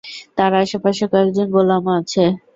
[0.37, 2.29] তার আশে-পাশে কয়েকজন গোলামও ছিল।